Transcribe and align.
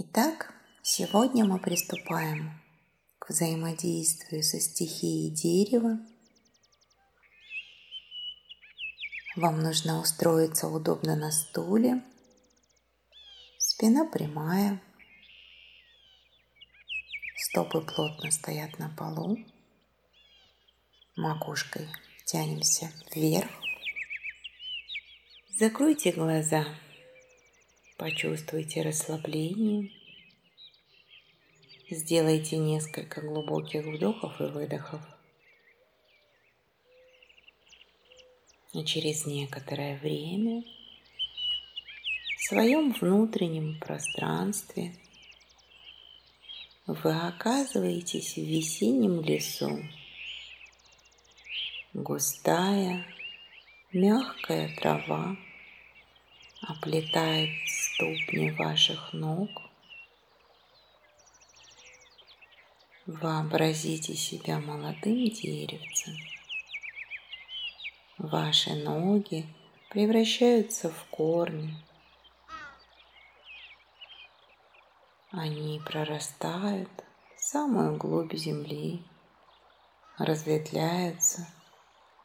Итак, 0.00 0.54
сегодня 0.80 1.44
мы 1.44 1.58
приступаем 1.58 2.52
к 3.18 3.30
взаимодействию 3.30 4.44
со 4.44 4.60
стихией 4.60 5.28
дерева. 5.28 5.98
Вам 9.34 9.60
нужно 9.60 9.98
устроиться 10.00 10.68
удобно 10.68 11.16
на 11.16 11.32
стуле, 11.32 12.04
спина 13.58 14.04
прямая, 14.04 14.80
стопы 17.36 17.80
плотно 17.80 18.30
стоят 18.30 18.78
на 18.78 18.90
полу, 18.90 19.36
макушкой 21.16 21.88
тянемся 22.24 22.92
вверх. 23.12 23.50
Закройте 25.58 26.12
глаза. 26.12 26.66
Почувствуйте 27.98 28.82
расслабление. 28.82 29.90
Сделайте 31.90 32.56
несколько 32.56 33.20
глубоких 33.20 33.84
вдохов 33.86 34.40
и 34.40 34.44
выдохов. 34.44 35.00
И 38.72 38.84
через 38.84 39.26
некоторое 39.26 39.98
время 39.98 40.62
в 42.36 42.44
своем 42.44 42.92
внутреннем 42.92 43.80
пространстве 43.80 44.94
вы 46.86 47.10
оказываетесь 47.10 48.34
в 48.34 48.42
весеннем 48.42 49.22
лесу. 49.22 49.76
Густая, 51.94 53.04
мягкая 53.92 54.72
трава 54.76 55.36
оплетает 56.60 57.50
ступни 57.98 58.52
ваших 58.52 59.12
ног. 59.12 59.50
Вообразите 63.06 64.14
себя 64.14 64.60
молодым 64.60 65.28
деревцем. 65.28 66.14
Ваши 68.18 68.74
ноги 68.76 69.52
превращаются 69.90 70.90
в 70.92 71.04
корни. 71.06 71.74
Они 75.32 75.80
прорастают 75.84 76.90
в 77.36 77.40
самую 77.40 77.96
глубь 77.96 78.34
земли, 78.34 79.02
разветвляются 80.18 81.48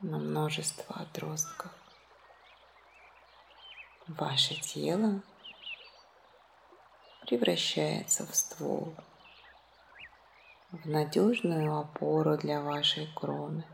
на 0.00 0.18
множество 0.18 0.94
отростков. 0.94 1.72
Ваше 4.06 4.54
тело 4.60 5.22
превращается 7.26 8.24
в 8.24 8.34
ствол, 8.36 8.94
в 10.70 10.88
надежную 10.88 11.76
опору 11.76 12.36
для 12.36 12.60
вашей 12.60 13.12
кроны. 13.14 13.64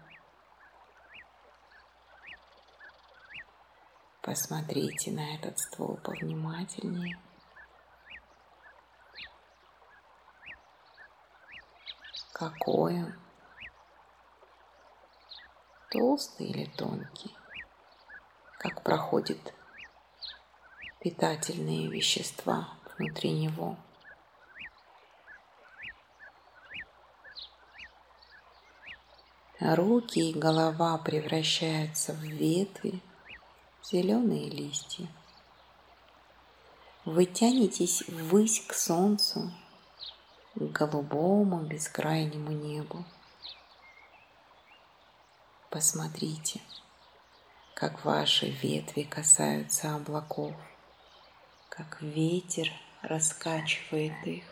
Посмотрите 4.23 5.11
на 5.11 5.35
этот 5.35 5.59
ствол 5.59 5.99
повнимательнее. 6.03 7.19
Какой 12.33 13.03
он? 13.03 13.15
Толстый 15.91 16.47
или 16.47 16.65
тонкий? 16.65 17.37
Как 18.59 18.83
проходит 18.83 19.55
питательные 21.01 21.89
вещества 21.89 22.69
внутри 22.99 23.33
него. 23.33 23.77
Руки 29.61 30.31
и 30.31 30.35
голова 30.35 30.99
превращаются 30.99 32.13
в 32.13 32.21
ветви, 32.21 33.01
зеленые 33.85 34.51
листья. 34.51 35.07
Вы 37.05 37.27
тянетесь 37.27 38.03
ввысь 38.09 38.65
к 38.67 38.75
солнцу, 38.75 39.53
к 40.55 40.61
голубому 40.61 41.61
бескрайнему 41.61 42.51
небу. 42.51 43.05
Посмотрите, 45.71 46.61
как 47.75 48.05
ваши 48.05 48.51
ветви 48.51 49.03
касаются 49.03 49.95
облаков 49.95 50.55
как 51.75 52.03
ветер 52.03 52.71
раскачивает 53.01 54.27
их. 54.27 54.45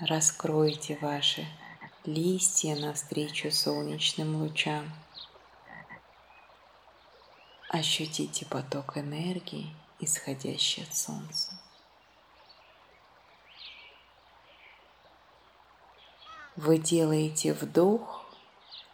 Раскройте 0.00 0.96
ваши 1.02 1.44
листья 2.04 2.76
навстречу 2.76 3.50
солнечным 3.50 4.36
лучам. 4.36 4.88
Ощутите 7.70 8.46
поток 8.46 8.98
энергии, 8.98 9.74
исходящий 9.98 10.84
от 10.84 10.94
солнца. 10.94 11.60
Вы 16.54 16.78
делаете 16.78 17.52
вдох 17.52 18.24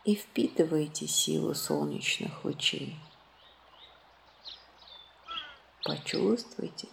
и 0.05 0.15
впитываете 0.15 1.07
силу 1.07 1.55
солнечных 1.55 2.43
лучей. 2.43 2.99
Почувствуйте, 5.87 6.89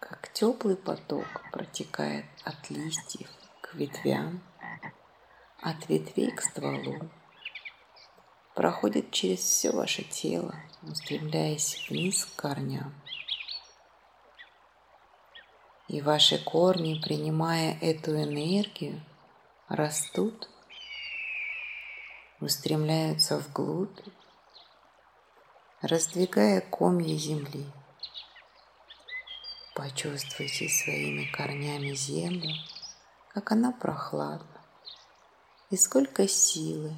как 0.00 0.32
теплый 0.32 0.74
поток 0.74 1.26
протекает 1.52 2.24
от 2.44 2.70
листьев 2.70 3.28
к 3.60 3.74
ветвям, 3.74 4.40
от 5.60 5.86
ветвей 5.90 6.30
к 6.30 6.40
стволу, 6.40 7.10
проходит 8.54 9.10
через 9.10 9.40
все 9.40 9.70
ваше 9.70 10.02
тело, 10.04 10.54
устремляясь 10.80 11.86
вниз 11.90 12.24
к 12.24 12.40
корням. 12.40 12.94
И 15.88 16.00
ваши 16.00 16.42
корни, 16.42 17.02
принимая 17.04 17.76
эту 17.82 18.12
энергию, 18.12 19.02
растут, 19.68 20.48
устремляются 22.40 23.36
вглубь, 23.36 24.00
раздвигая 25.82 26.62
комья 26.62 27.14
земли– 27.18 27.66
Почувствуйте 29.82 30.68
своими 30.68 31.24
корнями 31.24 31.92
землю, 31.94 32.54
как 33.34 33.50
она 33.50 33.72
прохладна, 33.72 34.60
и 35.70 35.76
сколько 35.76 36.28
силы, 36.28 36.94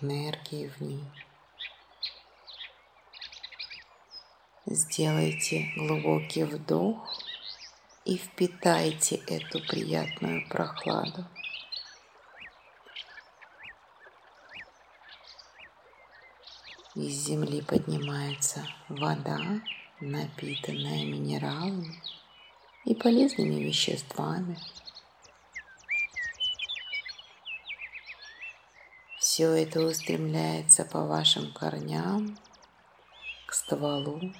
энергии 0.00 0.68
в 0.68 0.80
ней. 0.80 1.04
Сделайте 4.66 5.72
глубокий 5.74 6.44
вдох 6.44 7.12
и 8.04 8.16
впитайте 8.16 9.16
эту 9.16 9.58
приятную 9.66 10.48
прохладу. 10.48 11.26
Из 16.94 17.14
земли 17.14 17.62
поднимается 17.62 18.64
вода, 18.88 19.60
напитанная 20.00 21.04
минералами 21.04 22.00
и 22.88 22.94
полезными 22.94 23.56
веществами. 23.56 24.56
Все 29.18 29.50
это 29.50 29.82
устремляется 29.82 30.86
по 30.86 31.04
вашим 31.04 31.52
корням 31.52 32.38
к 33.44 33.52
стволу 33.52 34.32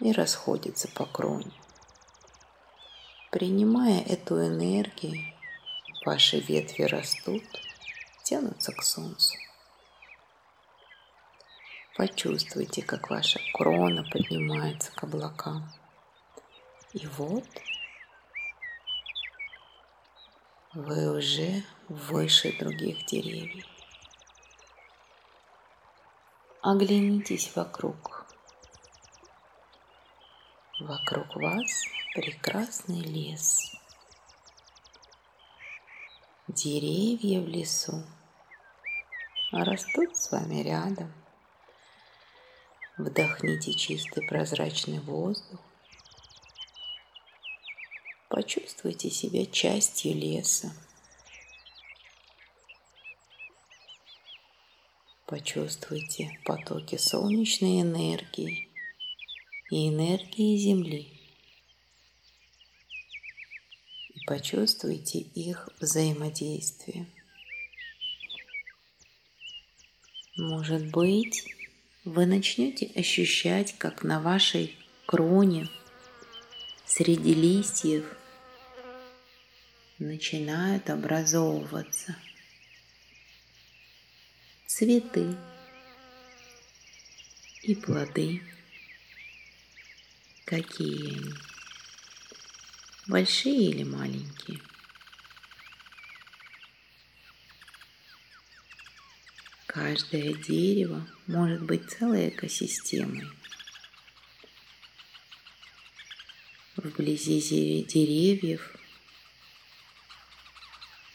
и 0.00 0.10
расходится 0.10 0.88
по 0.88 1.06
кроне. 1.06 1.52
Принимая 3.30 4.00
эту 4.00 4.44
энергию, 4.44 5.32
ваши 6.04 6.40
ветви 6.40 6.82
растут, 6.82 7.44
тянутся 8.24 8.72
к 8.72 8.82
солнцу. 8.82 9.36
Почувствуйте, 11.96 12.82
как 12.82 13.08
ваша 13.08 13.38
крона 13.54 14.02
поднимается 14.10 14.90
к 14.90 15.04
облакам. 15.04 15.70
И 16.94 17.06
вот 17.06 17.46
вы 20.74 21.16
уже 21.16 21.64
выше 21.88 22.54
других 22.58 23.06
деревьев. 23.06 23.66
Оглянитесь 26.60 27.56
вокруг. 27.56 28.26
Вокруг 30.80 31.34
вас 31.36 31.82
прекрасный 32.14 33.00
лес. 33.00 33.74
Деревья 36.48 37.40
в 37.40 37.48
лесу 37.48 38.04
растут 39.50 40.14
с 40.14 40.30
вами 40.30 40.62
рядом. 40.62 41.10
Вдохните 42.98 43.72
чистый 43.72 44.28
прозрачный 44.28 45.00
воздух 45.00 45.60
почувствуйте 48.42 49.08
себя 49.08 49.46
частью 49.46 50.14
леса. 50.14 50.72
Почувствуйте 55.26 56.36
потоки 56.44 56.96
солнечной 56.96 57.82
энергии 57.82 58.68
и 59.70 59.88
энергии 59.88 60.58
Земли. 60.58 61.20
И 64.14 64.24
почувствуйте 64.26 65.20
их 65.20 65.68
взаимодействие. 65.80 67.06
Может 70.36 70.90
быть, 70.90 71.44
вы 72.04 72.26
начнете 72.26 72.86
ощущать, 72.96 73.78
как 73.78 74.02
на 74.02 74.20
вашей 74.20 74.74
кроне 75.06 75.68
среди 76.86 77.34
листьев 77.34 78.04
начинают 80.02 80.90
образовываться 80.90 82.16
цветы 84.66 85.36
и 87.62 87.74
плоды. 87.74 88.42
Какие 90.44 91.18
они? 91.18 91.34
Большие 93.06 93.70
или 93.70 93.84
маленькие? 93.84 94.60
Каждое 99.66 100.34
дерево 100.34 101.06
может 101.26 101.62
быть 101.62 101.90
целой 101.90 102.28
экосистемой. 102.28 103.26
Вблизи 106.76 107.84
деревьев 107.84 108.76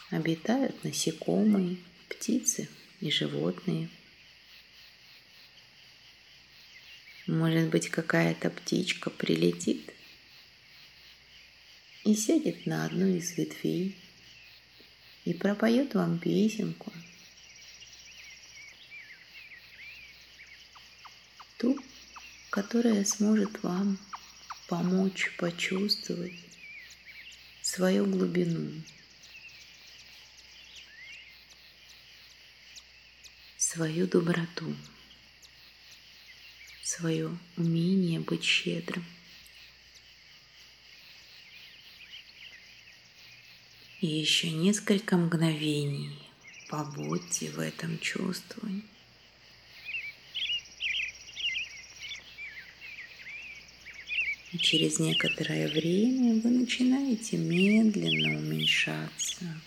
обитают 0.09 0.83
насекомые, 0.83 1.77
птицы 2.09 2.69
и 2.99 3.11
животные. 3.11 3.89
Может 7.27 7.69
быть, 7.69 7.89
какая-то 7.89 8.49
птичка 8.49 9.09
прилетит 9.09 9.93
и 12.03 12.15
сядет 12.15 12.65
на 12.65 12.85
одну 12.85 13.05
из 13.07 13.37
ветвей 13.37 13.97
и 15.25 15.33
пропоет 15.33 15.93
вам 15.93 16.19
песенку– 16.19 16.93
ту, 21.57 21.77
которая 22.49 23.03
сможет 23.03 23.63
вам 23.63 23.97
помочь 24.67 25.31
почувствовать 25.37 26.33
свою 27.61 28.05
глубину, 28.05 28.71
свою 33.67 34.07
доброту, 34.07 34.73
свое 36.81 37.37
умение 37.57 38.21
быть 38.21 38.45
щедрым. 38.45 39.03
И 43.99 44.07
еще 44.07 44.51
несколько 44.51 45.17
мгновений 45.17 46.17
побудьте 46.69 47.49
в 47.51 47.59
этом 47.59 47.99
чувствовании. 47.99 48.85
И 54.53 54.57
через 54.59 54.99
некоторое 54.99 55.67
время 55.67 56.41
вы 56.41 56.51
начинаете 56.51 57.35
медленно 57.35 58.37
уменьшаться, 58.39 59.59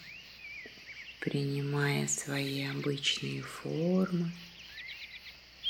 принимая 1.21 2.09
свои 2.09 2.65
обычные 2.65 3.43
формы 3.43 4.33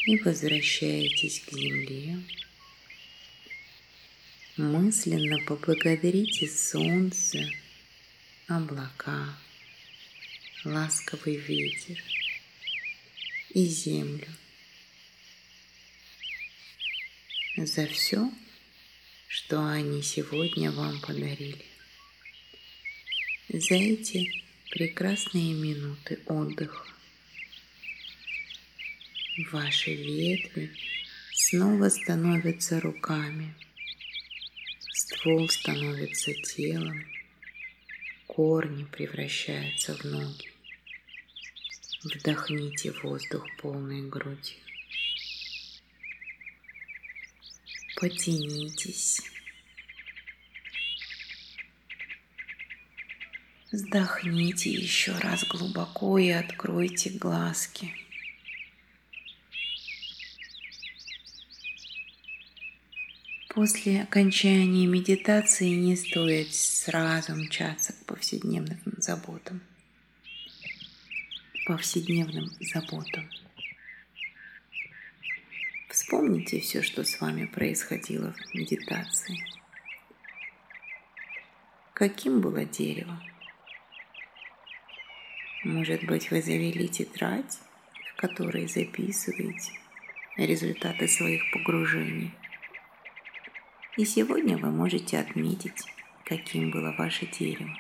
и 0.07 0.17
возвращаетесь 0.21 1.41
к 1.41 1.53
земле. 1.53 2.23
Мысленно 4.57 5.39
поблагодарите 5.45 6.49
солнце, 6.49 7.51
облака, 8.47 9.37
ласковый 10.65 11.37
ветер 11.37 12.03
и 13.51 13.65
землю 13.65 14.29
за 17.57 17.87
все, 17.87 18.31
что 19.27 19.67
они 19.67 20.03
сегодня 20.03 20.71
вам 20.71 21.01
подарили. 21.01 21.65
За 23.49 23.75
эти 23.75 24.50
прекрасные 24.71 25.53
минуты 25.55 26.21
отдыха 26.27 26.87
ваши 29.51 29.95
ветви 29.95 30.71
снова 31.33 31.89
становятся 31.89 32.81
руками, 32.81 33.55
ствол 34.93 35.49
становится 35.49 36.33
телом, 36.35 37.05
корни 38.27 38.85
превращаются 38.85 39.97
в 39.97 40.05
ноги. 40.05 40.51
Вдохните 42.05 42.93
воздух 43.03 43.45
полной 43.59 44.09
грудью. 44.09 44.57
Потянитесь. 47.97 49.21
Вздохните 53.73 54.69
еще 54.69 55.13
раз 55.19 55.45
глубоко 55.45 56.19
и 56.19 56.31
откройте 56.31 57.11
глазки. 57.11 57.95
После 63.49 64.03
окончания 64.03 64.87
медитации 64.87 65.69
не 65.69 65.95
стоит 65.95 66.53
сразу 66.53 67.37
мчаться 67.37 67.93
к 67.93 68.07
повседневным 68.07 68.81
заботам. 68.97 69.61
Повседневным 71.65 72.51
заботам. 72.61 73.31
Вспомните 75.89 76.59
все, 76.59 76.83
что 76.83 77.05
с 77.05 77.21
вами 77.21 77.45
происходило 77.45 78.33
в 78.33 78.55
медитации. 78.55 79.39
Каким 81.95 82.41
было 82.41 82.65
дерево? 82.65 83.21
Может 85.65 86.05
быть, 86.05 86.31
вы 86.31 86.41
завели 86.41 86.89
тетрадь, 86.89 87.59
в 88.13 88.17
которой 88.17 88.67
записываете 88.67 89.73
результаты 90.39 91.07
своих 91.07 91.43
погружений. 91.53 92.33
И 93.99 94.07
сегодня 94.07 94.57
вы 94.57 94.71
можете 94.71 95.19
отметить, 95.19 95.85
каким 96.25 96.71
было 96.71 96.95
ваше 96.97 97.27
дерево, 97.27 97.77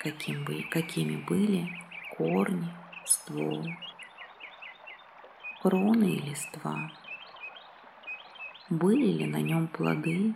каким 0.00 0.44
бы, 0.44 0.62
какими 0.70 1.16
были 1.16 1.66
корни, 2.10 2.68
ствол, 3.06 3.64
кроны 5.62 6.16
и 6.16 6.20
листва? 6.20 6.92
Были 8.68 9.12
ли 9.12 9.26
на 9.26 9.40
нем 9.40 9.66
плоды? 9.66 10.34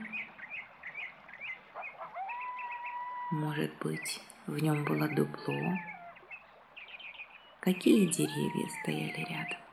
Может 3.31 3.77
быть, 3.81 4.23
в 4.47 4.59
нем 4.59 4.85
было 4.85 5.09
дупло? 5.09 5.73
Какие 7.61 8.07
деревья 8.07 8.69
стояли 8.81 9.27
рядом? 9.29 9.66